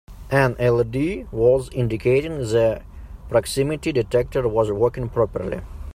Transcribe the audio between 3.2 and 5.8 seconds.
proximity detector was working properly.